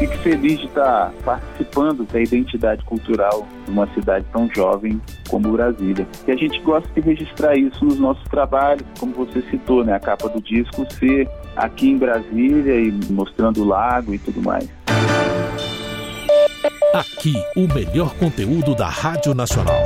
fico 0.00 0.16
feliz 0.18 0.58
de 0.58 0.66
estar 0.66 1.12
participando 1.22 2.04
da 2.10 2.18
identidade 2.18 2.82
cultural 2.86 3.46
de 3.66 3.70
uma 3.70 3.86
cidade 3.92 4.24
tão 4.32 4.48
jovem 4.54 4.98
como 5.28 5.52
Brasília. 5.52 6.08
E 6.26 6.32
a 6.32 6.36
gente 6.36 6.58
gosta 6.60 6.88
de 6.94 7.00
registrar 7.02 7.54
isso 7.54 7.84
nos 7.84 7.98
nossos 7.98 8.24
trabalhos, 8.24 8.82
como 8.98 9.12
você 9.12 9.42
citou, 9.50 9.84
né? 9.84 9.92
A 9.92 10.00
capa 10.00 10.30
do 10.30 10.40
disco 10.40 10.86
ser 10.94 11.28
aqui 11.54 11.90
em 11.90 11.98
Brasília 11.98 12.80
e 12.80 12.90
mostrando 13.10 13.62
o 13.62 13.64
lago 13.64 14.14
e 14.14 14.18
tudo 14.18 14.42
mais. 14.42 14.66
Aqui, 16.94 17.34
o 17.54 17.68
melhor 17.72 18.14
conteúdo 18.14 18.74
da 18.74 18.88
Rádio 18.88 19.34
Nacional. 19.34 19.82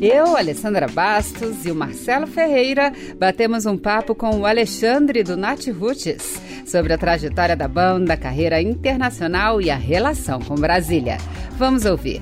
Eu, 0.00 0.36
Alessandra 0.36 0.86
Bastos 0.86 1.64
e 1.64 1.70
o 1.70 1.74
Marcelo 1.74 2.26
Ferreira 2.26 2.92
batemos 3.18 3.64
um 3.64 3.78
papo 3.78 4.14
com 4.14 4.40
o 4.40 4.46
Alexandre 4.46 5.22
do 5.22 5.38
Nat 5.38 5.68
Roots 5.68 6.40
sobre 6.66 6.92
a 6.92 6.98
trajetória 6.98 7.56
da 7.56 7.66
banda, 7.66 8.12
a 8.12 8.16
carreira 8.16 8.60
internacional 8.60 9.60
e 9.60 9.70
a 9.70 9.76
relação 9.76 10.38
com 10.40 10.54
Brasília. 10.54 11.16
Vamos 11.52 11.86
ouvir. 11.86 12.20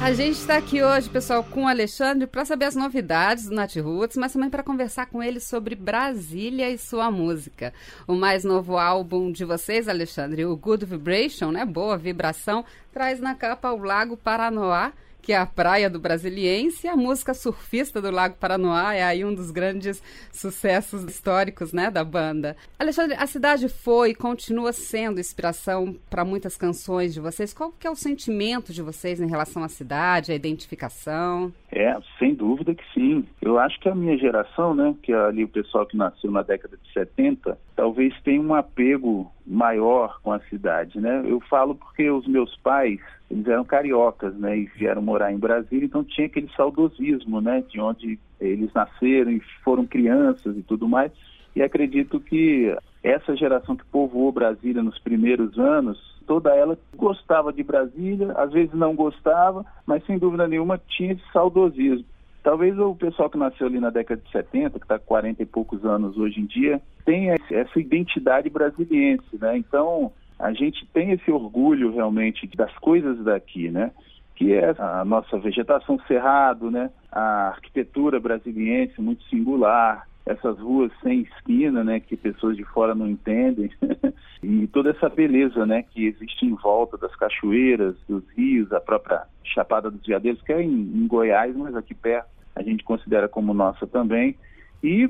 A 0.00 0.14
gente 0.14 0.38
está 0.38 0.56
aqui 0.56 0.82
hoje, 0.82 1.10
pessoal, 1.10 1.44
com 1.44 1.64
o 1.64 1.68
Alexandre 1.68 2.26
para 2.26 2.44
saber 2.46 2.64
as 2.64 2.74
novidades 2.74 3.48
do 3.48 3.54
Nat 3.54 3.76
Roots, 3.76 4.16
mas 4.16 4.32
também 4.32 4.48
para 4.48 4.62
conversar 4.62 5.06
com 5.06 5.22
ele 5.22 5.40
sobre 5.40 5.76
Brasília 5.76 6.70
e 6.70 6.78
sua 6.78 7.10
música. 7.10 7.72
O 8.08 8.14
mais 8.14 8.44
novo 8.44 8.78
álbum 8.78 9.30
de 9.30 9.44
vocês, 9.44 9.88
Alexandre, 9.88 10.46
o 10.46 10.56
Good 10.56 10.86
Vibration, 10.86 11.50
né? 11.50 11.66
Boa 11.66 11.98
vibração, 11.98 12.64
traz 12.92 13.20
na 13.20 13.34
capa 13.34 13.70
o 13.70 13.84
Lago 13.84 14.16
Paranoá 14.16 14.92
que 15.22 15.32
é 15.32 15.38
a 15.38 15.46
praia 15.46 15.88
do 15.88 16.00
Brasiliense, 16.00 16.88
a 16.88 16.96
música 16.96 17.32
surfista 17.32 18.02
do 18.02 18.10
Lago 18.10 18.34
Paranoá 18.38 18.92
é 18.94 19.04
aí 19.04 19.24
um 19.24 19.32
dos 19.32 19.52
grandes 19.52 20.02
sucessos 20.32 21.04
históricos, 21.04 21.72
né, 21.72 21.90
da 21.90 22.04
banda. 22.04 22.56
Alexandre, 22.76 23.16
a 23.16 23.26
cidade 23.26 23.68
foi 23.68 24.10
e 24.10 24.14
continua 24.14 24.72
sendo 24.72 25.20
inspiração 25.20 25.96
para 26.10 26.24
muitas 26.24 26.56
canções 26.56 27.14
de 27.14 27.20
vocês. 27.20 27.54
Qual 27.54 27.70
que 27.70 27.86
é 27.86 27.90
o 27.90 27.94
sentimento 27.94 28.72
de 28.72 28.82
vocês 28.82 29.20
em 29.20 29.28
relação 29.28 29.62
à 29.62 29.68
cidade, 29.68 30.32
a 30.32 30.34
identificação? 30.34 31.52
É, 31.70 31.96
sem 32.18 32.34
dúvida 32.34 32.74
que 32.74 32.84
sim. 32.92 33.24
Eu 33.40 33.58
acho 33.58 33.78
que 33.80 33.88
a 33.88 33.94
minha 33.94 34.18
geração, 34.18 34.74
né, 34.74 34.94
que 35.02 35.12
é 35.12 35.16
ali 35.16 35.44
o 35.44 35.48
pessoal 35.48 35.86
que 35.86 35.96
nasceu 35.96 36.30
na 36.30 36.42
década 36.42 36.76
de 36.76 36.92
70, 36.92 37.56
talvez 37.76 38.12
tenha 38.22 38.40
um 38.40 38.54
apego 38.54 39.30
maior 39.46 40.20
com 40.22 40.32
a 40.32 40.40
cidade, 40.40 41.00
né? 41.00 41.22
Eu 41.26 41.40
falo 41.40 41.74
porque 41.74 42.10
os 42.10 42.26
meus 42.26 42.56
pais 42.56 43.00
eles 43.32 43.46
eram 43.46 43.64
cariocas, 43.64 44.34
né, 44.34 44.58
e 44.58 44.66
vieram 44.66 45.00
morar 45.00 45.32
em 45.32 45.38
Brasília, 45.38 45.86
então 45.86 46.04
tinha 46.04 46.26
aquele 46.26 46.50
saudosismo, 46.54 47.40
né, 47.40 47.64
de 47.66 47.80
onde 47.80 48.18
eles 48.38 48.70
nasceram 48.74 49.30
e 49.30 49.40
foram 49.64 49.86
crianças 49.86 50.54
e 50.54 50.62
tudo 50.62 50.86
mais. 50.86 51.10
E 51.56 51.62
acredito 51.62 52.20
que 52.20 52.76
essa 53.02 53.34
geração 53.34 53.74
que 53.74 53.84
povoou 53.86 54.30
Brasília 54.30 54.82
nos 54.82 54.98
primeiros 54.98 55.58
anos, 55.58 55.98
toda 56.26 56.54
ela 56.54 56.78
gostava 56.94 57.52
de 57.52 57.62
Brasília, 57.62 58.32
às 58.32 58.52
vezes 58.52 58.74
não 58.74 58.94
gostava, 58.94 59.64
mas 59.86 60.04
sem 60.04 60.18
dúvida 60.18 60.46
nenhuma 60.46 60.78
tinha 60.78 61.12
esse 61.12 61.32
saudosismo. 61.32 62.04
Talvez 62.42 62.76
o 62.76 62.94
pessoal 62.96 63.30
que 63.30 63.38
nasceu 63.38 63.68
ali 63.68 63.78
na 63.78 63.90
década 63.90 64.20
de 64.20 64.30
70, 64.30 64.78
que 64.78 64.84
está 64.84 64.98
com 64.98 65.06
40 65.06 65.42
e 65.42 65.46
poucos 65.46 65.84
anos 65.84 66.18
hoje 66.18 66.40
em 66.40 66.46
dia, 66.46 66.82
tenha 67.04 67.36
essa 67.50 67.78
identidade 67.78 68.50
brasiliense, 68.50 69.38
né? 69.40 69.56
Então, 69.56 70.12
a 70.38 70.52
gente 70.52 70.84
tem 70.92 71.12
esse 71.12 71.30
orgulho 71.30 71.92
realmente 71.92 72.48
das 72.56 72.76
coisas 72.78 73.22
daqui, 73.22 73.70
né? 73.70 73.92
Que 74.34 74.54
é 74.54 74.74
a 74.76 75.04
nossa 75.04 75.38
vegetação 75.38 76.00
cerrado, 76.08 76.68
né? 76.68 76.90
A 77.12 77.50
arquitetura 77.50 78.18
brasiliense 78.18 79.00
muito 79.00 79.22
singular, 79.24 80.08
essas 80.26 80.58
ruas 80.58 80.90
sem 81.00 81.20
esquina, 81.20 81.84
né? 81.84 82.00
Que 82.00 82.16
pessoas 82.16 82.56
de 82.56 82.64
fora 82.64 82.92
não 82.92 83.08
entendem 83.08 83.70
e 84.42 84.66
toda 84.66 84.90
essa 84.90 85.08
beleza, 85.08 85.64
né? 85.64 85.84
Que 85.84 86.06
existe 86.06 86.44
em 86.44 86.54
volta 86.56 86.98
das 86.98 87.14
cachoeiras, 87.14 87.94
dos 88.08 88.28
rios, 88.30 88.72
a 88.72 88.80
própria 88.80 89.22
Chapada 89.44 89.92
dos 89.92 90.04
Veadeiros, 90.04 90.42
que 90.42 90.52
é 90.52 90.60
em, 90.60 90.72
em 90.72 91.06
Goiás, 91.06 91.54
mas 91.54 91.76
aqui 91.76 91.94
perto 91.94 92.32
a 92.54 92.62
gente 92.62 92.84
considera 92.84 93.28
como 93.28 93.54
nossa 93.54 93.86
também. 93.86 94.36
E 94.82 95.08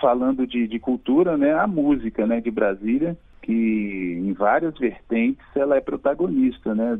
falando 0.00 0.46
de, 0.46 0.66
de 0.66 0.78
cultura, 0.78 1.36
né? 1.36 1.54
A 1.54 1.66
música, 1.66 2.26
né? 2.26 2.40
De 2.40 2.50
Brasília 2.50 3.16
que 3.44 4.18
em 4.22 4.32
várias 4.32 4.76
vertentes 4.78 5.44
ela 5.54 5.76
é 5.76 5.80
protagonista, 5.80 6.74
né? 6.74 6.98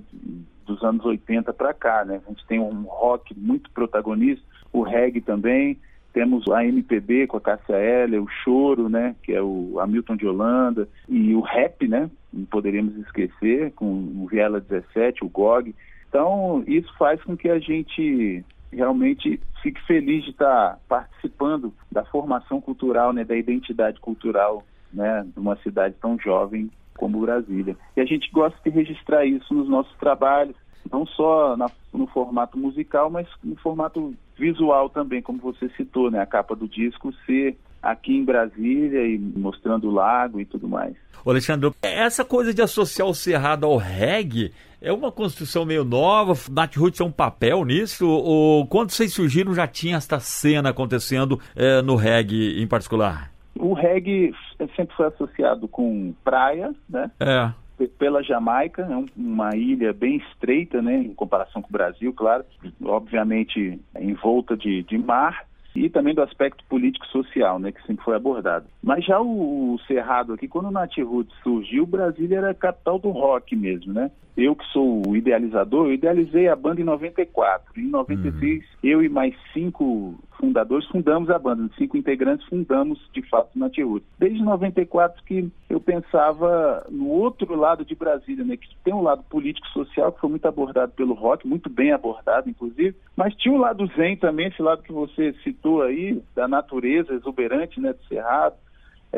Dos 0.67 0.83
anos 0.83 1.05
80 1.05 1.53
para 1.55 1.73
cá, 1.73 2.05
né? 2.05 2.21
A 2.27 2.29
gente 2.29 2.47
tem 2.47 2.61
um 2.61 2.83
rock 2.83 3.35
muito 3.37 3.71
protagonista, 3.71 4.45
o 4.71 4.83
reggae 4.83 5.23
também, 5.23 5.79
temos 6.13 6.47
a 6.49 6.65
MPB 6.65 7.27
com 7.27 7.39
a 7.39 7.41
Cássia 7.41 7.77
Eller, 7.77 8.23
o 8.23 8.29
choro, 8.29 8.91
né? 8.91 9.17
Que 9.23 9.33
é 9.33 9.43
o 9.43 9.81
Hamilton 9.81 10.17
de 10.17 10.27
Holanda 10.27 10.87
e 11.09 11.35
o 11.35 11.41
rap, 11.41 11.89
né? 11.89 12.11
Não 12.31 12.45
poderíamos 12.45 12.95
esquecer 12.99 13.73
com 13.73 13.87
o 13.87 14.27
Viela 14.31 14.61
17, 14.61 15.25
o 15.25 15.29
GOG. 15.31 15.75
Então 16.11 16.63
isso 16.67 16.93
faz 16.99 17.23
com 17.23 17.37
que 17.37 17.49
a 17.49 17.59
gente 17.59 18.45
realmente 18.75 19.41
fique 19.63 19.81
feliz 19.87 20.25
de 20.25 20.31
estar 20.31 20.79
participando 20.89 21.73
da 21.91 22.05
formação 22.05 22.61
cultural, 22.61 23.13
né? 23.13 23.25
Da 23.25 23.37
identidade 23.37 24.01
cultural 24.01 24.65
né, 24.95 25.27
numa 25.37 25.57
cidade 25.57 25.95
tão 26.01 26.19
jovem 26.19 26.71
como 26.97 27.21
Brasília. 27.21 27.77
E 27.97 28.01
a 28.01 28.05
gente 28.05 28.31
gosta 28.31 28.59
de 28.65 28.71
registrar 28.71 29.27
isso 29.27 29.53
nos 29.53 29.69
nossos 29.69 29.95
trabalhos, 29.99 30.57
não 30.91 31.05
só 31.07 31.57
na, 31.57 31.71
no 31.93 32.07
formato 32.07 32.57
musical, 32.57 33.11
mas 33.11 33.27
no 33.43 33.57
formato 33.57 34.15
visual 34.39 34.89
também, 34.89 35.21
como 35.21 35.39
você 35.39 35.69
citou, 35.71 36.11
né, 36.11 36.21
a 36.21 36.27
capa 36.27 36.55
do 36.55 36.69
disco 36.69 37.13
ser 37.27 37.57
aqui 37.83 38.17
em 38.17 38.25
Brasília 38.25 39.07
e 39.07 39.19
mostrando 39.19 39.89
o 39.89 39.93
lago 39.93 40.41
e 40.41 40.45
tudo 40.45 40.69
mais. 40.69 40.95
Ô 41.25 41.31
Alexandre, 41.31 41.73
essa 41.83 42.25
coisa 42.25 42.55
de 42.55 42.63
associar 42.63 43.09
o 43.09 43.15
Cerrado 43.15 43.67
ao 43.67 43.77
reggae 43.77 44.53
é 44.85 44.93
uma 44.93 45.11
construção 45.11 45.65
meio 45.65 45.83
nova, 45.83 46.35
Nat 46.51 46.77
Roots 46.77 47.01
é 47.01 47.05
um 47.05 47.11
papel 47.11 47.65
nisso? 47.65 48.07
Ou 48.07 48.67
quando 48.67 48.91
vocês 48.91 49.13
surgiram 49.13 49.55
já 49.55 49.67
tinha 49.67 49.97
esta 49.97 50.21
cena 50.21 50.69
acontecendo 50.69 51.41
é, 51.57 51.81
no 51.81 51.97
reggae 51.97 52.63
em 52.63 52.67
particular? 52.67 53.33
O 53.59 53.73
reggae 53.73 54.35
sempre 54.77 54.95
foi 54.95 55.07
associado 55.07 55.67
com 55.67 56.13
praia, 56.23 56.75
né? 56.89 57.11
É. 57.19 57.51
Pela 57.99 58.23
Jamaica, 58.23 58.83
é 58.83 59.05
uma 59.17 59.57
ilha 59.57 59.93
bem 59.93 60.17
estreita, 60.17 60.83
né? 60.83 60.97
Em 60.99 61.15
comparação 61.15 61.63
com 61.63 61.69
o 61.69 61.73
Brasil, 61.73 62.13
claro. 62.13 62.45
Obviamente 62.85 63.81
em 63.99 64.15
volta 64.15 64.57
de, 64.57 64.83
de 64.83 64.99
mar 64.99 65.47
e 65.75 65.89
também 65.89 66.15
do 66.15 66.23
aspecto 66.23 66.63
político-social, 66.69 67.59
né, 67.59 67.73
que 67.73 67.85
sempre 67.85 68.05
foi 68.05 68.15
abordado. 68.15 68.67
Mas 68.81 69.05
já 69.05 69.21
o, 69.21 69.75
o 69.75 69.79
Cerrado 69.89 70.33
aqui, 70.33 70.47
quando 70.47 70.69
o 70.69 70.71
Natiruts 70.71 71.35
surgiu, 71.43 71.85
Brasília 71.85 72.39
era 72.39 72.51
a 72.51 72.55
capital 72.55 72.97
do 72.99 73.11
rock 73.11 73.57
mesmo, 73.57 73.93
né? 73.93 74.09
Eu 74.37 74.57
que 74.57 74.65
sou 74.73 75.07
o 75.07 75.17
idealizador, 75.17 75.87
eu 75.87 75.93
idealizei 75.93 76.49
a 76.49 76.57
banda 76.57 76.81
em 76.81 76.85
94. 76.85 77.81
Em 77.81 77.89
96, 77.89 78.43
uhum. 78.43 78.69
eu 78.83 79.03
e 79.03 79.09
mais 79.09 79.35
cinco 79.53 80.19
fundadores 80.39 80.87
fundamos 80.89 81.31
a 81.31 81.39
banda, 81.39 81.71
cinco 81.79 81.97
integrantes 81.97 82.47
fundamos 82.49 82.99
de 83.13 83.23
fato 83.29 83.51
o 83.55 83.59
Natiruts. 83.59 84.09
Desde 84.19 84.43
94 84.43 85.23
que 85.25 85.49
eu 85.71 85.81
pensava 85.81 86.85
no 86.91 87.09
outro 87.09 87.55
lado 87.55 87.85
de 87.85 87.95
Brasília, 87.95 88.45
né, 88.45 88.57
que 88.57 88.69
tem 88.85 88.93
um 88.93 89.03
lado 89.03 89.23
político-social 89.31 90.13
que 90.13 90.21
foi 90.21 90.31
muito 90.31 90.47
abordado 90.47 90.93
pelo 90.93 91.15
rock, 91.15 91.47
muito 91.47 91.71
bem 91.71 91.93
abordado 91.93 92.51
inclusive, 92.51 92.97
mas 93.17 93.35
tinha 93.37 93.55
um 93.55 93.59
lado 93.59 93.87
zen 93.97 94.17
também, 94.17 94.49
esse 94.49 94.61
lado 94.61 94.83
que 94.83 94.93
você 94.93 95.33
citou 95.45 95.83
aí, 95.83 96.21
da 96.35 96.49
natureza 96.49 97.15
exuberante, 97.15 97.81
né, 97.81 97.93
do 97.93 98.05
Cerrado, 98.07 98.57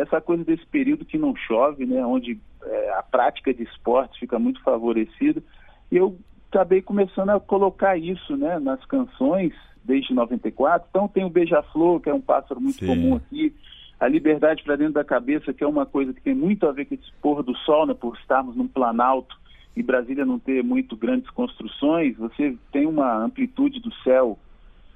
essa 0.01 0.21
coisa 0.21 0.45
desse 0.45 0.67
período 0.67 1.05
que 1.05 1.19
não 1.19 1.35
chove, 1.35 1.87
né, 1.87 2.05
onde 2.05 2.39
é, 2.63 2.91
a 2.95 3.03
prática 3.03 3.53
de 3.53 3.63
esportes 3.63 4.19
fica 4.19 4.39
muito 4.39 4.63
favorecida. 4.63 5.43
E 5.91 5.97
eu 5.97 6.17
acabei 6.51 6.83
começando 6.83 7.31
a 7.31 7.41
colocar 7.41 7.97
isso 7.97 8.37
né, 8.37 8.59
nas 8.59 8.85
canções 8.85 9.53
desde 9.85 10.13
94. 10.13 10.87
Então 10.91 11.09
tem 11.09 11.25
o 11.25 11.31
Beija-Flor, 11.31 12.01
que 12.01 12.11
é 12.11 12.15
um 12.15 12.21
pássaro 12.21 12.61
muito 12.61 12.79
Sim. 12.79 12.87
comum 12.87 13.17
aqui, 13.17 13.55
a 13.99 14.09
liberdade 14.09 14.63
para 14.63 14.77
dentro 14.77 14.95
da 14.95 15.05
cabeça, 15.05 15.55
que 15.55 15.65
é 15.65 15.67
uma 15.67 15.87
coisa 15.87 16.13
que 16.13 16.21
tem 16.21 16.35
muito 16.35 16.67
a 16.67 16.73
ver 16.73 16.85
com 16.85 16.95
esse 16.95 17.11
pôr 17.23 17.43
do 17.43 17.57
sol, 17.59 17.87
né, 17.87 17.95
por 17.95 18.17
estarmos 18.17 18.55
num 18.55 18.69
planalto 18.69 19.37
e 19.75 19.83
Brasília 19.83 20.25
não 20.25 20.39
ter 20.39 20.63
muito 20.65 20.97
grandes 20.97 21.29
construções, 21.31 22.17
você 22.17 22.57
tem 22.73 22.87
uma 22.87 23.25
amplitude 23.25 23.79
do 23.81 23.93
céu 23.97 24.39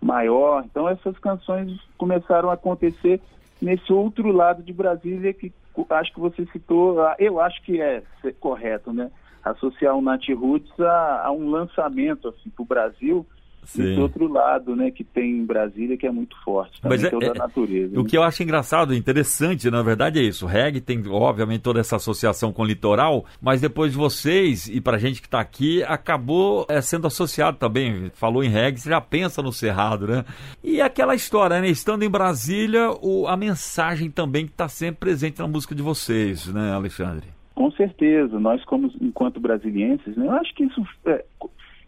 maior. 0.01 0.65
Então 0.65 0.89
essas 0.89 1.19
canções 1.19 1.79
começaram 1.99 2.49
a 2.49 2.55
acontecer 2.55 3.21
nesse 3.61 3.93
outro 3.93 4.31
lado 4.33 4.63
de 4.63 4.73
Brasília 4.73 5.33
que 5.33 5.53
acho 5.91 6.13
que 6.13 6.21
você 6.21 6.47
citou, 6.47 6.99
eu 7.19 7.41
acho 7.41 7.63
que 7.63 7.81
é 7.81 8.03
correto, 8.39 8.93
né? 8.93 9.11
Associar 9.43 9.97
o 9.97 10.03
Nat 10.03 10.29
Roots 10.29 10.79
a, 10.81 11.27
a 11.27 11.33
um 11.33 11.49
lançamento 11.49 12.29
assim, 12.29 12.51
para 12.51 12.63
o 12.63 12.67
Brasil 12.67 13.27
Sim. 13.65 13.93
esse 13.93 14.01
outro 14.01 14.27
lado, 14.27 14.75
né, 14.75 14.91
que 14.91 15.05
tem 15.05 15.39
em 15.39 15.45
Brasília 15.45 15.97
que 15.97 16.07
é 16.07 16.11
muito 16.11 16.37
forte, 16.43 16.81
também, 16.81 16.99
Mas 16.99 17.05
é, 17.05 17.09
que 17.09 17.15
é 17.15 17.19
o 17.19 17.21
da 17.21 17.35
natureza. 17.35 17.99
O 17.99 18.03
né? 18.03 18.09
que 18.09 18.17
eu 18.17 18.23
acho 18.23 18.43
engraçado, 18.43 18.95
interessante, 18.95 19.71
na 19.71 19.83
verdade 19.83 20.19
é 20.19 20.23
isso. 20.23 20.45
O 20.45 20.49
reggae 20.49 20.81
tem, 20.81 21.03
obviamente, 21.09 21.63
toda 21.63 21.81
essa 21.81 21.97
associação 21.97 22.53
com 22.53 22.63
o 22.63 22.65
litoral, 22.65 23.25
mas 23.41 23.61
depois 23.61 23.93
de 23.93 23.99
vocês 23.99 24.69
e 24.69 24.81
pra 24.81 24.99
gente 24.99 25.21
que 25.21 25.27
está 25.27 25.41
aqui, 25.41 25.83
acabou 25.85 26.67
é, 26.69 26.81
sendo 26.81 27.07
associado 27.07 27.57
também. 27.59 28.11
Falou 28.15 28.43
em 28.43 28.49
reggae, 28.49 28.81
você 28.81 28.91
já 28.91 29.01
pensa 29.01 29.43
no 29.43 29.53
Cerrado, 29.53 30.07
né? 30.07 30.25
E 30.63 30.81
aquela 30.81 31.15
história, 31.15 31.61
né? 31.61 31.69
Estando 31.69 32.03
em 32.03 32.11
Brasília, 32.11 32.91
o, 33.03 33.27
a 33.27 33.37
mensagem 33.37 34.11
também 34.11 34.47
que 34.47 34.53
está 34.53 34.69
sempre 34.69 35.01
presente 35.01 35.39
na 35.39 35.49
música 35.49 35.75
de 35.75 35.83
vocês, 35.83 36.53
né, 36.53 36.73
Alexandre? 36.73 37.29
Com 37.55 37.71
certeza, 37.73 38.41
nós 38.41 38.65
como 38.65 38.91
enquanto 39.01 39.39
brasilienses, 39.39 40.17
né, 40.17 40.27
eu 40.27 40.33
acho 40.33 40.55
que 40.55 40.65
isso 40.65 40.83
é, 41.05 41.25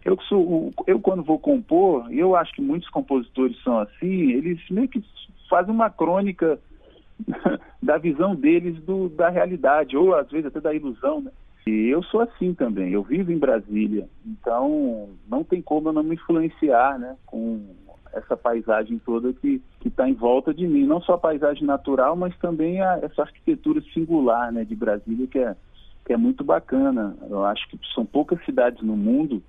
eu, 0.05 0.21
sou, 0.23 0.73
eu 0.87 1.01
quando 1.01 1.23
vou 1.23 1.39
compor, 1.39 2.13
e 2.13 2.19
eu 2.19 2.35
acho 2.35 2.53
que 2.53 2.61
muitos 2.63 2.89
compositores 2.91 3.61
são 3.63 3.79
assim, 3.79 4.33
eles 4.33 4.59
meio 4.71 4.89
que 4.89 5.03
fazem 5.49 5.73
uma 5.73 5.91
crônica 5.91 6.59
da 7.83 7.99
visão 7.99 8.35
deles 8.35 8.81
do, 8.83 9.09
da 9.09 9.29
realidade, 9.29 9.97
ou 9.97 10.15
às 10.15 10.31
vezes 10.31 10.47
até 10.47 10.61
da 10.61 10.75
ilusão, 10.75 11.21
né? 11.21 11.31
E 11.65 11.89
eu 11.89 12.03
sou 12.03 12.21
assim 12.21 12.53
também, 12.55 12.93
eu 12.93 13.05
vivo 13.05 13.31
em 13.31 13.39
Brasília, 13.39 14.09
então 14.27 15.11
não 15.29 15.45
tem 15.45 15.63
como 15.63 15.89
eu 15.89 15.93
não 15.93 16.03
me 16.03 16.17
influenciar, 16.17 16.99
né, 16.99 17.17
com 17.25 17.65
essa 18.13 18.37
paisagem 18.37 18.99
toda 18.99 19.33
que 19.33 19.63
está 19.85 20.09
em 20.09 20.13
volta 20.13 20.53
de 20.53 20.67
mim, 20.67 20.85
não 20.85 21.01
só 21.01 21.15
a 21.15 21.19
paisagem 21.19 21.65
natural, 21.65 22.17
mas 22.17 22.37
também 22.39 22.83
a, 22.83 22.99
essa 23.01 23.23
arquitetura 23.23 23.81
singular, 23.95 24.51
né, 24.51 24.65
de 24.65 24.75
Brasília 24.75 25.29
que 25.29 25.39
é 25.39 25.55
que 26.05 26.13
é 26.13 26.17
muito 26.17 26.43
bacana. 26.43 27.17
Eu 27.31 27.45
acho 27.45 27.69
que 27.69 27.79
são 27.95 28.05
poucas 28.05 28.45
cidades 28.45 28.83
no 28.83 28.97
mundo 28.97 29.43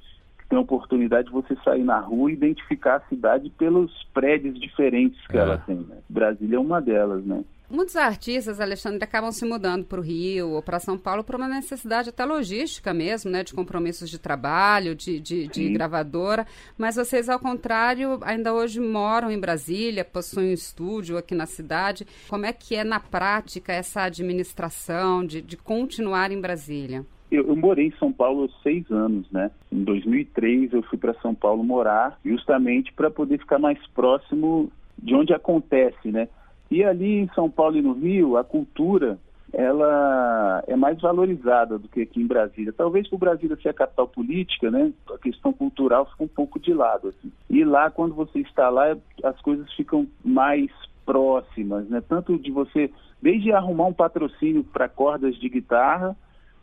tem 0.47 0.57
a 0.57 0.61
oportunidade 0.61 1.27
de 1.27 1.33
você 1.33 1.55
sair 1.63 1.83
na 1.83 1.99
rua 1.99 2.31
e 2.31 2.33
identificar 2.33 2.97
a 2.97 3.09
cidade 3.09 3.49
pelos 3.51 3.91
prédios 4.13 4.59
diferentes 4.59 5.25
que 5.27 5.37
é. 5.37 5.41
ela 5.41 5.57
tem. 5.57 5.77
Né? 5.77 5.97
Brasília 6.09 6.57
é 6.57 6.59
uma 6.59 6.81
delas, 6.81 7.25
né? 7.25 7.43
Muitos 7.73 7.95
artistas, 7.95 8.59
Alexandre, 8.59 9.03
acabam 9.03 9.31
se 9.31 9.43
mudando 9.45 9.83
para 9.85 9.99
o 9.99 10.03
Rio 10.03 10.49
ou 10.51 10.61
para 10.61 10.79
São 10.79 10.95
Paulo 10.95 11.23
por 11.23 11.33
uma 11.33 11.47
necessidade 11.47 12.09
até 12.09 12.23
logística 12.23 12.93
mesmo, 12.93 13.31
né? 13.31 13.43
De 13.43 13.51
compromissos 13.51 14.11
de 14.11 14.19
trabalho, 14.19 14.93
de, 14.93 15.19
de, 15.19 15.47
de 15.47 15.69
gravadora. 15.69 16.45
Mas 16.77 16.97
vocês, 16.97 17.29
ao 17.29 17.39
contrário, 17.39 18.19
ainda 18.21 18.53
hoje 18.53 18.79
moram 18.79 19.31
em 19.31 19.39
Brasília, 19.39 20.05
possuem 20.05 20.51
um 20.51 20.53
estúdio 20.53 21.17
aqui 21.17 21.33
na 21.33 21.47
cidade. 21.47 22.05
Como 22.29 22.45
é 22.45 22.53
que 22.53 22.75
é 22.75 22.83
na 22.83 22.99
prática 22.99 23.73
essa 23.73 24.03
administração 24.03 25.25
de, 25.25 25.41
de 25.41 25.57
continuar 25.57 26.31
em 26.31 26.39
Brasília? 26.39 27.03
Eu, 27.33 27.47
eu, 27.47 27.55
morei 27.55 27.87
em 27.87 27.97
São 27.97 28.13
Paulo 28.13 28.47
seis 28.61 28.89
anos, 28.91 29.25
né? 29.31 29.49
Em 29.71 29.83
2003 29.83 30.71
eu 30.71 30.83
fui 30.83 30.99
para 30.99 31.15
São 31.15 31.33
Paulo 31.33 31.63
morar, 31.63 32.19
justamente 32.23 32.93
para 32.93 33.09
poder 33.09 33.39
ficar 33.39 33.57
mais 33.57 33.79
próximo 33.87 34.71
de 34.99 35.15
onde 35.15 35.33
acontece, 35.33 36.11
né? 36.11 36.29
E 36.69 36.83
ali 36.83 37.21
em 37.21 37.29
São 37.33 37.49
Paulo 37.49 37.75
e 37.75 37.81
no 37.81 37.93
Rio, 37.93 38.37
a 38.37 38.43
cultura 38.43 39.17
ela 39.51 40.63
é 40.67 40.75
mais 40.75 41.01
valorizada 41.01 41.79
do 41.79 41.87
que 41.87 42.01
aqui 42.01 42.21
em 42.21 42.27
Brasília. 42.27 42.71
Talvez 42.71 43.07
por 43.07 43.17
Brasília 43.17 43.57
ser 43.61 43.69
a 43.69 43.73
capital 43.73 44.07
política, 44.07 44.69
né? 44.69 44.93
A 45.11 45.17
questão 45.17 45.51
cultural 45.51 46.05
fica 46.11 46.23
um 46.23 46.27
pouco 46.27 46.59
de 46.59 46.71
lado. 46.71 47.09
Assim. 47.09 47.31
E 47.49 47.63
lá, 47.63 47.89
quando 47.89 48.13
você 48.13 48.39
está 48.39 48.69
lá, 48.69 48.95
as 49.23 49.41
coisas 49.41 49.71
ficam 49.73 50.07
mais 50.23 50.69
próximas, 51.03 51.87
né? 51.89 52.01
Tanto 52.07 52.37
de 52.37 52.51
você, 52.51 52.91
desde 53.21 53.51
arrumar 53.51 53.85
um 53.85 53.93
patrocínio 53.93 54.63
para 54.63 54.87
cordas 54.87 55.35
de 55.35 55.49
guitarra, 55.49 56.15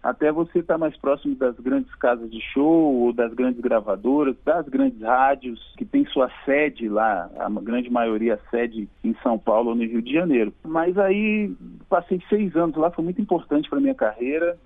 até 0.03 0.33
você 0.33 0.61
estar 0.61 0.75
tá 0.75 0.79
mais 0.79 0.97
próximo 0.97 1.35
das 1.35 1.59
grandes 1.59 1.95
casas 1.97 2.31
de 2.31 2.41
show 2.41 2.95
ou 2.95 3.13
das 3.13 3.33
grandes 3.35 3.61
gravadoras, 3.61 4.37
das 4.45 4.67
grandes 4.69 5.01
rádios, 5.03 5.75
que 5.77 5.85
tem 5.85 6.07
sua 6.07 6.31
sede 6.45 6.89
lá, 6.89 7.31
a 7.39 7.49
grande 7.61 7.91
maioria 7.91 8.39
sede 8.51 8.89
em 9.05 9.15
São 9.23 9.39
Paulo 9.39 9.71
ou 9.71 9.75
no 9.75 9.85
Rio 9.85 10.01
de 10.01 10.13
Janeiro. 10.13 10.53
Mas 10.65 10.97
aí 10.97 11.55
passei 11.89 12.21
seis 12.29 12.57
anos 12.57 12.77
lá, 12.77 12.91
foi 12.91 13.05
muito 13.05 13.21
importante 13.21 13.69
para 13.69 13.81
minha 13.81 13.95
carreira, 13.95 14.57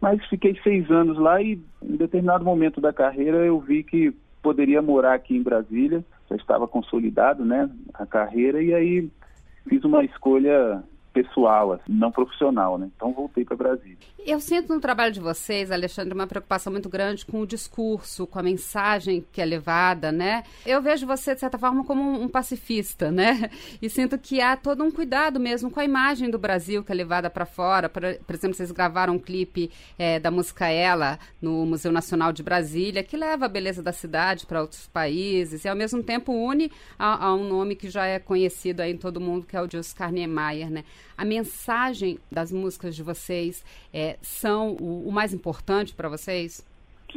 mas 0.00 0.24
fiquei 0.26 0.58
seis 0.62 0.90
anos 0.90 1.16
lá 1.16 1.40
e 1.40 1.60
em 1.82 1.96
determinado 1.96 2.44
momento 2.44 2.80
da 2.80 2.92
carreira 2.92 3.38
eu 3.38 3.58
vi 3.60 3.82
que 3.82 4.14
poderia 4.42 4.82
morar 4.82 5.14
aqui 5.14 5.36
em 5.36 5.42
Brasília, 5.42 6.04
já 6.28 6.36
estava 6.36 6.66
consolidado, 6.66 7.44
né, 7.44 7.70
a 7.94 8.04
carreira, 8.04 8.62
e 8.62 8.74
aí 8.74 9.08
fiz 9.68 9.84
uma 9.84 10.04
escolha 10.04 10.82
pessoal, 11.12 11.72
assim, 11.72 11.92
não 11.92 12.10
profissional, 12.10 12.78
né? 12.78 12.90
Então 12.96 13.12
voltei 13.12 13.44
para 13.44 13.56
Brasília. 13.56 13.98
Eu 14.24 14.38
sinto 14.38 14.72
no 14.72 14.80
trabalho 14.80 15.12
de 15.12 15.20
vocês, 15.20 15.70
Alexandre, 15.70 16.14
uma 16.14 16.26
preocupação 16.26 16.72
muito 16.72 16.88
grande 16.88 17.26
com 17.26 17.40
o 17.40 17.46
discurso, 17.46 18.26
com 18.26 18.38
a 18.38 18.42
mensagem 18.42 19.24
que 19.32 19.40
é 19.40 19.44
levada, 19.44 20.12
né? 20.12 20.44
Eu 20.64 20.80
vejo 20.80 21.06
você, 21.06 21.34
de 21.34 21.40
certa 21.40 21.58
forma, 21.58 21.84
como 21.84 22.02
um 22.22 22.28
pacifista, 22.28 23.10
né? 23.10 23.50
E 23.80 23.90
sinto 23.90 24.16
que 24.16 24.40
há 24.40 24.56
todo 24.56 24.84
um 24.84 24.90
cuidado 24.90 25.40
mesmo 25.40 25.70
com 25.70 25.80
a 25.80 25.84
imagem 25.84 26.30
do 26.30 26.38
Brasil 26.38 26.84
que 26.84 26.92
é 26.92 26.94
levada 26.94 27.28
para 27.28 27.44
fora. 27.44 27.88
Por, 27.88 28.02
por, 28.24 28.34
exemplo, 28.34 28.54
vocês 28.56 28.70
gravaram 28.70 29.14
um 29.14 29.18
clipe 29.18 29.70
é, 29.98 30.20
da 30.20 30.30
música 30.30 30.68
Ela 30.68 31.18
no 31.40 31.66
Museu 31.66 31.90
Nacional 31.90 32.32
de 32.32 32.42
Brasília, 32.42 33.02
que 33.02 33.16
leva 33.16 33.46
a 33.46 33.48
beleza 33.48 33.82
da 33.82 33.92
cidade 33.92 34.46
para 34.46 34.60
outros 34.60 34.86
países 34.86 35.64
e, 35.64 35.68
ao 35.68 35.74
mesmo 35.74 36.02
tempo, 36.02 36.32
une 36.32 36.70
a, 36.96 37.26
a, 37.26 37.34
um 37.34 37.48
nome 37.48 37.74
que 37.74 37.90
já 37.90 38.06
é 38.06 38.20
conhecido 38.20 38.80
aí 38.80 38.92
em 38.92 38.96
todo 38.96 39.20
mundo, 39.20 39.46
que 39.46 39.56
é 39.56 39.60
o 39.60 39.66
de 39.66 39.76
Oscar 39.76 40.12
Niemeyer, 40.12 40.70
né? 40.70 40.84
A 41.16 41.24
mensagem 41.24 42.18
das 42.30 42.52
músicas 42.52 42.96
de 42.96 43.02
vocês 43.02 43.64
é, 43.92 44.16
são 44.20 44.76
o, 44.80 45.08
o 45.08 45.12
mais 45.12 45.32
importante 45.32 45.94
para 45.94 46.08
vocês? 46.08 46.66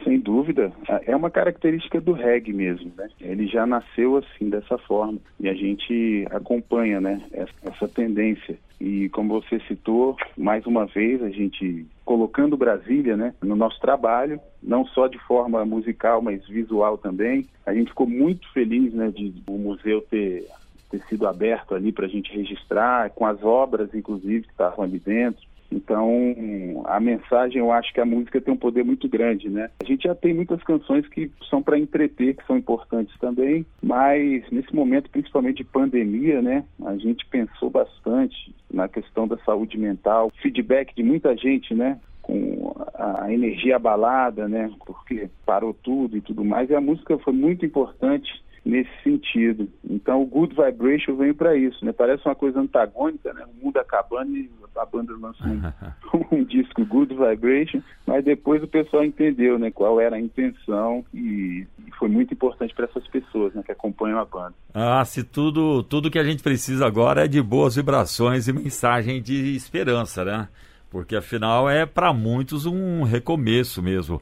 Sem 0.03 0.19
dúvida, 0.19 0.73
é 1.05 1.15
uma 1.15 1.31
característica 1.31 2.01
do 2.01 2.11
reggae 2.11 2.51
mesmo, 2.51 2.91
né? 2.97 3.07
Ele 3.21 3.47
já 3.47 3.65
nasceu 3.65 4.17
assim 4.17 4.49
dessa 4.49 4.77
forma 4.77 5.19
e 5.39 5.47
a 5.47 5.53
gente 5.53 6.27
acompanha, 6.31 6.99
né? 6.99 7.21
Essa 7.63 7.87
tendência 7.87 8.57
e 8.79 9.07
como 9.09 9.41
você 9.41 9.59
citou, 9.61 10.17
mais 10.37 10.65
uma 10.65 10.85
vez 10.85 11.23
a 11.23 11.29
gente 11.29 11.85
colocando 12.03 12.57
Brasília, 12.57 13.15
né? 13.15 13.33
No 13.41 13.55
nosso 13.55 13.79
trabalho, 13.79 14.39
não 14.61 14.85
só 14.85 15.07
de 15.07 15.17
forma 15.19 15.63
musical, 15.65 16.21
mas 16.21 16.45
visual 16.47 16.97
também. 16.97 17.47
A 17.65 17.73
gente 17.73 17.89
ficou 17.89 18.07
muito 18.07 18.51
feliz, 18.51 18.93
né? 18.93 19.11
De 19.11 19.33
o 19.47 19.57
museu 19.57 20.01
ter 20.01 20.45
ter 20.89 21.01
sido 21.07 21.27
aberto 21.27 21.75
ali 21.75 21.91
para 21.91 22.05
a 22.05 22.09
gente 22.09 22.31
registrar, 22.31 23.09
com 23.11 23.25
as 23.25 23.41
obras, 23.43 23.93
inclusive, 23.93 24.43
que 24.43 24.51
estavam 24.51 24.83
ali 24.83 24.99
dentro. 24.99 25.45
Então, 25.71 26.83
a 26.85 26.99
mensagem, 26.99 27.59
eu 27.59 27.71
acho 27.71 27.93
que 27.93 27.99
a 27.99 28.05
música 28.05 28.39
tem 28.39 28.53
um 28.53 28.57
poder 28.57 28.85
muito 28.85 29.09
grande, 29.09 29.49
né? 29.49 29.69
A 29.81 29.85
gente 29.85 30.03
já 30.03 30.15
tem 30.15 30.33
muitas 30.33 30.61
canções 30.63 31.07
que 31.07 31.31
são 31.49 31.61
para 31.61 31.77
entreter, 31.77 32.35
que 32.35 32.45
são 32.45 32.57
importantes 32.57 33.17
também, 33.19 33.65
mas 33.81 34.49
nesse 34.51 34.73
momento, 34.73 35.09
principalmente 35.09 35.57
de 35.57 35.63
pandemia, 35.65 36.41
né? 36.41 36.63
A 36.85 36.95
gente 36.97 37.25
pensou 37.25 37.69
bastante 37.69 38.53
na 38.71 38.87
questão 38.87 39.27
da 39.27 39.37
saúde 39.39 39.77
mental, 39.77 40.31
feedback 40.41 40.95
de 40.95 41.03
muita 41.03 41.35
gente, 41.35 41.73
né? 41.73 41.99
com 42.21 42.73
a 42.95 43.31
energia 43.31 43.75
abalada, 43.75 44.47
né? 44.47 44.71
Porque 44.83 45.29
parou 45.45 45.75
tudo 45.75 46.17
e 46.17 46.21
tudo 46.21 46.43
mais. 46.43 46.67
E 46.71 46.75
a 46.75 46.81
música 46.81 47.19
foi 47.19 47.33
muito 47.33 47.63
importante 47.63 48.43
nesse 48.65 48.89
sentido. 49.03 49.69
Então 49.87 50.23
o 50.23 50.25
Good 50.25 50.55
Vibration 50.55 51.15
veio 51.15 51.35
para 51.35 51.55
isso, 51.55 51.85
né? 51.85 51.93
Parece 51.93 52.25
uma 52.25 52.33
coisa 52.33 52.59
antagônica, 52.59 53.31
né? 53.31 53.45
O 53.45 53.65
mundo 53.65 53.77
acabando 53.77 54.35
e 54.35 54.49
a 54.75 54.85
banda 54.85 55.13
lançou 55.17 55.47
um, 55.47 56.25
um, 56.35 56.43
disco 56.43 56.83
Good 56.83 57.13
Vibration, 57.13 57.81
mas 58.07 58.25
depois 58.25 58.63
o 58.63 58.67
pessoal 58.67 59.05
entendeu, 59.05 59.59
né? 59.59 59.69
Qual 59.69 60.01
era 60.01 60.15
a 60.15 60.19
intenção 60.19 61.05
e, 61.13 61.67
e 61.87 61.91
foi 61.99 62.09
muito 62.09 62.33
importante 62.33 62.73
para 62.73 62.85
essas 62.85 63.07
pessoas, 63.07 63.53
né? 63.53 63.61
Que 63.63 63.71
acompanham 63.71 64.19
a 64.19 64.25
banda. 64.25 64.55
Ah, 64.73 65.05
se 65.05 65.23
tudo 65.23 65.83
tudo 65.83 66.09
que 66.09 66.19
a 66.19 66.23
gente 66.23 66.41
precisa 66.41 66.87
agora 66.87 67.25
é 67.25 67.27
de 67.27 67.41
boas 67.41 67.75
vibrações 67.75 68.47
e 68.47 68.53
mensagem 68.53 69.21
de 69.21 69.55
esperança, 69.55 70.25
né? 70.25 70.47
Porque 70.89 71.15
afinal 71.15 71.69
é 71.69 71.85
para 71.85 72.11
muitos 72.11 72.65
um 72.65 73.03
recomeço 73.03 73.83
mesmo. 73.83 74.19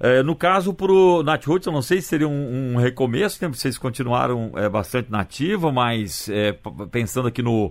É, 0.00 0.22
no 0.22 0.34
caso, 0.34 0.72
para 0.72 0.90
o 0.90 1.22
Nat 1.22 1.44
Roots, 1.46 1.66
eu 1.66 1.72
não 1.72 1.82
sei 1.82 2.00
se 2.00 2.08
seria 2.08 2.26
um, 2.26 2.72
um 2.72 2.76
recomeço, 2.76 3.44
né? 3.44 3.52
vocês 3.52 3.76
continuaram 3.76 4.50
é, 4.56 4.66
bastante 4.66 5.10
nativa, 5.10 5.70
mas 5.70 6.26
é, 6.30 6.56
pensando 6.90 7.28
aqui 7.28 7.42
no 7.42 7.70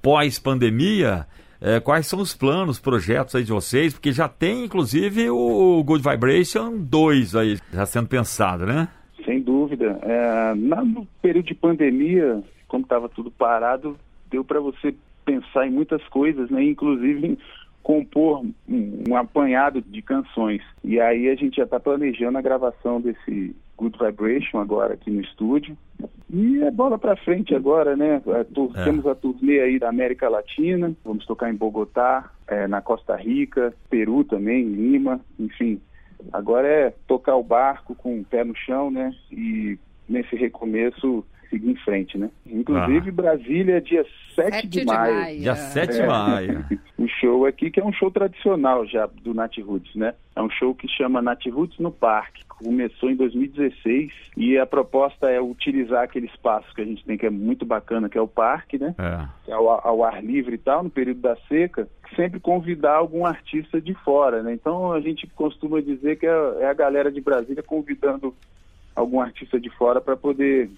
pós-pandemia, 0.00 1.26
é, 1.60 1.78
quais 1.78 2.06
são 2.06 2.20
os 2.20 2.34
planos, 2.34 2.80
projetos 2.80 3.34
aí 3.34 3.44
de 3.44 3.52
vocês? 3.52 3.92
Porque 3.92 4.12
já 4.12 4.28
tem, 4.28 4.64
inclusive, 4.64 5.28
o 5.28 5.84
Good 5.84 6.02
Vibration 6.02 6.78
2 6.78 7.36
aí, 7.36 7.58
já 7.70 7.84
sendo 7.84 8.08
pensado, 8.08 8.64
né? 8.64 8.88
Sem 9.22 9.42
dúvida. 9.42 9.98
É, 10.02 10.54
no 10.54 11.06
período 11.20 11.46
de 11.46 11.54
pandemia, 11.54 12.42
como 12.66 12.84
estava 12.84 13.10
tudo 13.10 13.30
parado, 13.30 13.96
deu 14.30 14.42
para 14.42 14.58
você 14.58 14.94
pensar 15.24 15.66
em 15.66 15.70
muitas 15.70 16.02
coisas, 16.08 16.50
né? 16.50 16.64
Inclusive 16.64 17.38
compor 17.82 18.40
um, 18.40 18.54
um, 19.08 19.16
apanhado 19.16 19.82
de 19.82 20.00
canções. 20.02 20.62
E 20.84 21.00
aí 21.00 21.28
a 21.28 21.34
gente 21.34 21.56
já 21.56 21.64
está 21.64 21.80
planejando 21.80 22.38
a 22.38 22.42
gravação 22.42 23.00
desse 23.00 23.54
Good 23.76 23.98
Vibration 23.98 24.58
agora 24.58 24.94
aqui 24.94 25.10
no 25.10 25.20
estúdio. 25.20 25.76
E 26.30 26.62
é 26.62 26.70
bola 26.70 26.98
para 26.98 27.16
frente 27.16 27.54
agora, 27.54 27.96
né? 27.96 28.22
É. 28.26 28.84
Temos 28.84 29.06
a 29.06 29.14
turnê 29.14 29.60
aí 29.60 29.78
da 29.78 29.88
América 29.88 30.28
Latina, 30.28 30.94
vamos 31.04 31.26
tocar 31.26 31.50
em 31.50 31.56
Bogotá, 31.56 32.30
é, 32.46 32.66
na 32.66 32.80
Costa 32.80 33.16
Rica, 33.16 33.74
Peru 33.90 34.24
também, 34.24 34.64
Lima, 34.64 35.20
enfim. 35.38 35.80
Agora 36.32 36.68
é 36.68 36.94
tocar 37.06 37.36
o 37.36 37.42
barco 37.42 37.94
com 37.94 38.20
o 38.20 38.24
pé 38.24 38.44
no 38.44 38.54
chão, 38.54 38.90
né? 38.90 39.12
E 39.30 39.78
nesse 40.12 40.36
recomeço 40.36 41.24
seguir 41.52 41.70
em 41.70 41.76
frente, 41.76 42.16
né? 42.16 42.30
Inclusive 42.46 43.10
ah. 43.10 43.12
Brasília, 43.12 43.80
dia 43.80 44.04
7, 44.34 44.50
7 44.50 44.66
de, 44.66 44.80
de 44.80 44.86
maio. 44.86 45.14
maio. 45.14 45.40
Dia 45.40 45.54
7 45.54 45.92
de 45.92 46.00
é. 46.00 46.06
maio. 46.06 46.64
o 46.98 47.06
show 47.06 47.44
aqui, 47.44 47.70
que 47.70 47.78
é 47.78 47.84
um 47.84 47.92
show 47.92 48.10
tradicional 48.10 48.86
já 48.86 49.06
do 49.06 49.34
Nat 49.34 49.56
Roots, 49.58 49.94
né? 49.94 50.14
É 50.34 50.40
um 50.40 50.48
show 50.48 50.74
que 50.74 50.88
chama 50.88 51.20
Nat 51.20 51.44
Roots 51.46 51.78
no 51.78 51.92
Parque. 51.92 52.42
Começou 52.46 53.10
em 53.10 53.16
2016 53.16 54.12
e 54.36 54.56
a 54.56 54.64
proposta 54.64 55.28
é 55.28 55.40
utilizar 55.40 56.04
aquele 56.04 56.26
espaço 56.26 56.72
que 56.74 56.80
a 56.80 56.84
gente 56.84 57.04
tem 57.04 57.18
que 57.18 57.26
é 57.26 57.30
muito 57.30 57.66
bacana, 57.66 58.08
que 58.08 58.16
é 58.16 58.20
o 58.20 58.28
parque, 58.28 58.78
né? 58.78 58.94
É. 58.98 59.50
é 59.50 59.54
ao, 59.54 59.68
ao 59.68 60.04
ar 60.04 60.24
livre 60.24 60.54
e 60.54 60.58
tal, 60.58 60.82
no 60.82 60.90
período 60.90 61.20
da 61.20 61.36
seca, 61.48 61.88
sempre 62.16 62.40
convidar 62.40 62.94
algum 62.94 63.26
artista 63.26 63.80
de 63.80 63.94
fora, 63.94 64.42
né? 64.42 64.54
Então 64.54 64.92
a 64.92 65.00
gente 65.00 65.26
costuma 65.34 65.80
dizer 65.80 66.18
que 66.18 66.26
é, 66.26 66.30
é 66.60 66.66
a 66.66 66.74
galera 66.74 67.10
de 67.10 67.20
Brasília 67.20 67.62
convidando 67.62 68.34
algum 68.94 69.20
artista 69.20 69.58
de 69.58 69.70
fora 69.70 70.00
para 70.00 70.16
poder 70.16 70.70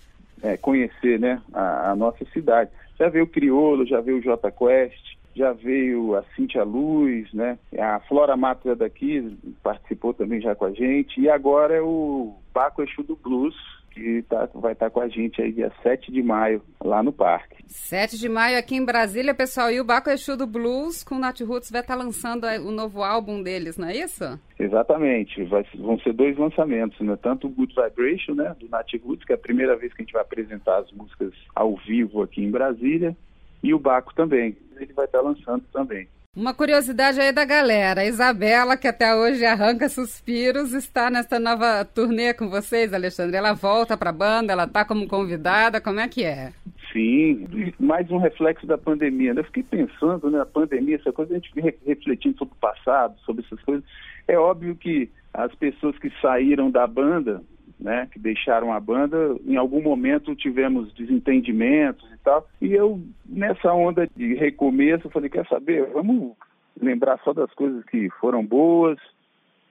é, 0.43 0.57
conhecer 0.57 1.19
né, 1.19 1.41
a, 1.53 1.91
a, 1.91 1.97
nossa 1.97 2.25
cidade. 2.27 2.71
Já 2.99 3.09
veio 3.09 3.25
o 3.25 3.29
Criolo, 3.29 3.87
já 3.87 4.01
veio 4.01 4.19
o 4.19 4.23
J 4.23 4.51
Quest, 4.53 5.17
já 5.35 5.53
veio 5.53 6.15
a 6.15 6.23
Cintia 6.37 6.63
Luz, 6.63 7.33
né? 7.33 7.59
A 7.77 7.99
Flora 8.01 8.37
Matra 8.37 8.77
daqui 8.77 9.37
participou 9.63 10.15
também 10.15 10.41
já 10.41 10.55
com 10.55 10.67
a 10.67 10.73
gente. 10.73 11.21
E 11.21 11.29
agora 11.29 11.75
é 11.75 11.81
o 11.81 12.35
Baco 12.53 12.83
Exu 12.83 13.03
do 13.03 13.17
Blues, 13.17 13.57
que 13.91 14.23
tá, 14.29 14.49
vai 14.55 14.73
estar 14.73 14.87
tá 14.87 14.91
com 14.91 15.01
a 15.01 15.09
gente 15.09 15.43
aí 15.43 15.53
dia 15.53 15.73
7 15.83 16.13
de 16.13 16.23
maio, 16.23 16.63
lá 16.81 17.03
no 17.03 17.13
parque. 17.13 17.65
7 17.67 18.19
de 18.19 18.29
maio 18.29 18.59
aqui 18.59 18.77
em 18.77 18.85
Brasília, 18.85 19.35
pessoal. 19.35 19.73
E 19.73 19.81
o 19.81 19.85
Baco 19.85 20.11
Exu 20.11 20.37
do 20.37 20.47
Blues 20.47 21.03
com 21.03 21.17
o 21.17 21.19
Nat 21.19 21.41
Roots 21.41 21.71
vai 21.71 21.81
estar 21.81 21.97
tá 21.97 22.03
lançando 22.03 22.47
o 22.47 22.71
novo 22.71 23.03
álbum 23.03 23.43
deles, 23.43 23.77
não 23.77 23.89
é 23.89 23.97
isso? 23.97 24.39
Exatamente. 24.65 25.45
Vai, 25.45 25.65
vão 25.75 25.99
ser 25.99 26.13
dois 26.13 26.37
lançamentos, 26.39 26.99
né? 27.01 27.17
Tanto 27.21 27.47
o 27.47 27.51
Good 27.51 27.75
Vibration, 27.75 28.35
né? 28.35 28.55
Do 28.59 28.69
Nat 28.69 28.91
Roots, 29.05 29.25
que 29.25 29.33
é 29.33 29.35
a 29.35 29.39
primeira 29.39 29.77
vez 29.77 29.93
que 29.93 30.03
a 30.03 30.05
gente 30.05 30.13
vai 30.13 30.23
apresentar 30.23 30.79
as 30.79 30.91
músicas 30.93 31.33
ao 31.55 31.77
vivo 31.77 32.23
aqui 32.23 32.43
em 32.43 32.51
Brasília. 32.51 33.17
E 33.63 33.75
o 33.75 33.79
Baco 33.79 34.15
também. 34.15 34.57
Ele 34.77 34.93
vai 34.93 35.05
estar 35.05 35.21
lançando 35.21 35.65
também. 35.73 36.09
Uma 36.37 36.53
curiosidade 36.53 37.21
aí 37.21 37.31
da 37.31 37.45
galera, 37.45 38.01
a 38.01 38.07
Isabela, 38.07 38.77
que 38.77 38.89
até 38.89 39.15
hoje 39.15 39.45
arranca 39.45 39.89
suspiros, 39.89 40.73
está 40.73 41.09
nessa 41.09 41.39
nova 41.39 41.85
turnê 41.85 42.35
com 42.35 42.51
vocês, 42.51 42.93
Alexandre. 42.93 43.37
Ela 43.37 43.53
volta 43.53 43.97
para 43.97 44.11
a 44.11 44.13
banda, 44.13 44.53
ela 44.53 44.65
está 44.65 44.85
como 44.85 45.07
convidada, 45.07 45.81
como 45.81 46.01
é 46.01 46.09
que 46.09 46.25
é? 46.25 46.53
Sim, 46.93 47.47
mais 47.79 48.11
um 48.11 48.19
reflexo 48.19 48.67
da 48.67 48.77
pandemia. 48.77 49.33
Né? 49.33 49.43
Eu 49.43 49.45
fiquei 49.45 49.63
pensando, 49.63 50.29
né, 50.29 50.41
a 50.41 50.47
pandemia, 50.47 50.97
essa 50.97 51.13
coisa, 51.13 51.35
a 51.35 51.39
gente 51.39 51.53
refletindo 51.87 52.37
sobre 52.37 52.55
o 52.55 52.59
passado, 52.59 53.15
sobre 53.25 53.45
essas 53.45 53.61
coisas. 53.63 53.85
É 54.27 54.39
óbvio 54.39 54.77
que 54.77 55.11
as 55.33 55.55
pessoas 55.55 55.99
que 55.99 56.11
saíram 56.21 56.71
da 56.71 56.87
banda 56.87 57.43
né, 57.79 58.09
que 58.11 58.19
deixaram 58.19 58.73
a 58.73 58.81
banda, 58.81 59.37
em 59.47 59.57
algum 59.57 59.83
momento 59.83 60.35
tivemos 60.35 60.93
desentendimentos 60.95 62.11
e 62.13 62.19
tal. 62.19 62.49
E 62.61 62.73
eu, 62.73 63.01
nessa 63.27 63.73
onda 63.73 64.09
de 64.17 64.35
recomeço, 64.35 65.11
falei, 65.11 65.29
quer 65.29 65.47
saber, 65.47 65.87
vamos 65.93 66.35
lembrar 66.81 67.19
só 67.23 67.33
das 67.33 67.53
coisas 67.53 67.85
que 67.85 68.09
foram 68.21 68.45
boas 68.45 68.99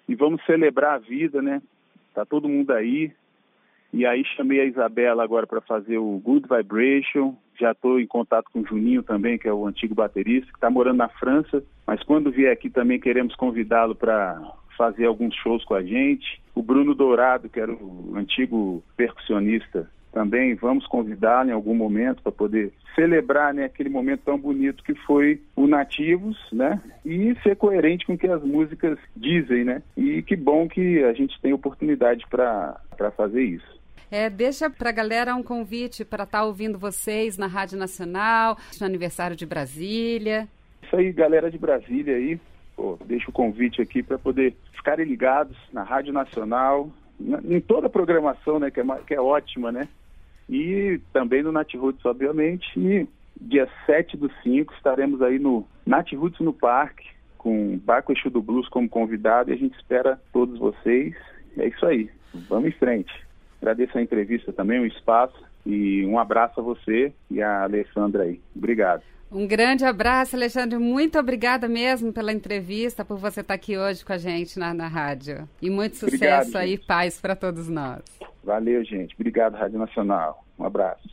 e 0.07 0.15
vamos 0.15 0.45
celebrar 0.45 0.95
a 0.95 0.99
vida, 0.99 1.41
né? 1.41 1.61
Tá 2.13 2.25
todo 2.25 2.49
mundo 2.49 2.71
aí. 2.71 3.11
E 3.91 4.05
aí 4.05 4.23
chamei 4.35 4.59
a 4.59 4.65
Isabela 4.65 5.23
agora 5.23 5.47
para 5.47 5.61
fazer 5.61 5.97
o 5.97 6.19
Good 6.19 6.47
Vibration. 6.47 7.35
Já 7.59 7.71
estou 7.71 7.99
em 7.99 8.07
contato 8.07 8.49
com 8.51 8.61
o 8.61 8.65
Juninho 8.65 9.03
também, 9.03 9.37
que 9.37 9.47
é 9.47 9.53
o 9.53 9.67
antigo 9.67 9.95
baterista, 9.95 10.47
que 10.47 10.57
está 10.57 10.69
morando 10.69 10.97
na 10.97 11.09
França. 11.09 11.63
Mas 11.85 12.01
quando 12.03 12.31
vier 12.31 12.51
aqui 12.51 12.69
também 12.69 12.99
queremos 12.99 13.35
convidá-lo 13.35 13.95
para 13.95 14.41
fazer 14.77 15.05
alguns 15.05 15.35
shows 15.35 15.63
com 15.63 15.75
a 15.75 15.83
gente. 15.83 16.41
O 16.55 16.61
Bruno 16.61 16.93
Dourado, 16.93 17.49
que 17.49 17.59
era 17.59 17.71
o 17.71 18.13
antigo 18.15 18.83
percussionista, 18.95 19.89
também 20.11 20.53
vamos 20.53 20.85
convidá-lo 20.85 21.49
em 21.49 21.53
algum 21.53 21.73
momento 21.73 22.21
para 22.21 22.31
poder 22.31 22.71
celebrar 22.93 23.53
né, 23.53 23.65
aquele 23.65 23.89
momento 23.89 24.21
tão 24.23 24.37
bonito 24.37 24.83
que 24.83 24.93
foi 24.93 25.41
o 25.55 25.65
Nativos, 25.65 26.37
né? 26.51 26.79
E 27.03 27.35
ser 27.41 27.55
coerente 27.55 28.05
com 28.05 28.13
o 28.13 28.17
que 28.17 28.27
as 28.27 28.43
músicas 28.43 28.99
dizem, 29.17 29.63
né? 29.63 29.81
E 29.97 30.21
que 30.21 30.35
bom 30.35 30.67
que 30.67 31.03
a 31.03 31.13
gente 31.13 31.39
tem 31.41 31.51
oportunidade 31.51 32.25
para 32.29 32.79
fazer 33.17 33.41
isso. 33.41 33.82
É, 34.15 34.29
deixa 34.29 34.69
para 34.69 34.91
a 34.91 34.93
galera 34.93 35.33
um 35.33 35.41
convite 35.41 36.05
para 36.05 36.23
estar 36.23 36.41
tá 36.41 36.45
ouvindo 36.45 36.77
vocês 36.77 37.35
na 37.35 37.47
Rádio 37.47 37.79
Nacional, 37.79 38.55
no 38.79 38.85
aniversário 38.85 39.35
de 39.35 39.43
Brasília. 39.43 40.47
Isso 40.83 40.95
aí, 40.95 41.11
galera 41.11 41.49
de 41.49 41.57
Brasília 41.57 42.15
aí, 42.15 42.39
pô, 42.75 42.95
deixo 43.07 43.31
o 43.31 43.33
convite 43.33 43.81
aqui 43.81 44.03
para 44.03 44.19
poder 44.19 44.55
ficarem 44.71 45.03
ligados 45.03 45.57
na 45.73 45.81
Rádio 45.81 46.13
Nacional, 46.13 46.91
na, 47.19 47.39
em 47.43 47.59
toda 47.59 47.87
a 47.87 47.89
programação, 47.89 48.59
né, 48.59 48.69
que 48.69 48.79
é, 48.79 48.83
que 49.07 49.15
é 49.15 49.19
ótima, 49.19 49.71
né? 49.71 49.87
E 50.47 51.01
também 51.11 51.41
no 51.41 51.51
Roots, 51.51 52.05
obviamente. 52.05 52.67
E 52.79 53.07
dia 53.41 53.67
7 53.87 54.15
do 54.15 54.31
5 54.43 54.75
estaremos 54.75 55.23
aí 55.23 55.39
no 55.39 55.65
Roots 55.87 56.39
no 56.39 56.53
Parque, 56.53 57.07
com 57.35 57.79
Barco 57.79 58.13
Exu 58.13 58.29
do 58.29 58.43
Blues 58.43 58.69
como 58.69 58.87
convidado 58.87 59.49
e 59.49 59.53
a 59.53 59.57
gente 59.57 59.75
espera 59.75 60.21
todos 60.31 60.59
vocês. 60.59 61.15
É 61.57 61.67
isso 61.67 61.83
aí, 61.83 62.11
vamos 62.47 62.69
em 62.69 62.73
frente. 62.73 63.23
Agradeço 63.63 63.97
a 63.97 64.01
entrevista 64.01 64.51
também, 64.51 64.81
o 64.81 64.85
espaço 64.85 65.41
e 65.65 66.05
um 66.05 66.19
abraço 66.19 66.59
a 66.59 66.63
você 66.63 67.13
e 67.31 67.41
a 67.41 67.63
Alessandra 67.63 68.23
aí. 68.23 68.41
Obrigado. 68.53 69.03
Um 69.31 69.47
grande 69.47 69.85
abraço, 69.85 70.35
Alexandre. 70.35 70.77
Muito 70.77 71.17
obrigada 71.17 71.69
mesmo 71.69 72.11
pela 72.11 72.33
entrevista, 72.33 73.05
por 73.05 73.17
você 73.17 73.39
estar 73.39 73.53
aqui 73.53 73.77
hoje 73.77 74.03
com 74.03 74.11
a 74.11 74.17
gente 74.17 74.59
na, 74.59 74.73
na 74.73 74.89
rádio. 74.89 75.47
E 75.61 75.69
muito 75.69 75.95
sucesso 75.95 76.49
Obrigado, 76.49 76.55
aí, 76.57 76.77
paz 76.77 77.21
para 77.21 77.37
todos 77.37 77.69
nós. 77.69 78.01
Valeu, 78.43 78.83
gente. 78.83 79.15
Obrigado, 79.15 79.55
Rádio 79.55 79.79
Nacional. 79.79 80.43
Um 80.59 80.65
abraço. 80.65 81.07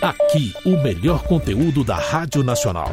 Aqui, 0.00 0.52
o 0.64 0.80
melhor 0.80 1.26
conteúdo 1.26 1.82
da 1.82 1.96
Rádio 1.96 2.44
Nacional. 2.44 2.92